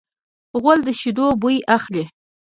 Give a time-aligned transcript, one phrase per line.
[0.61, 2.03] غول د شیدو بوی اخلي.